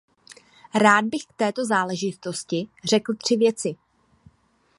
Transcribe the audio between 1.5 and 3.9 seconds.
záležitosti řekl tři věci.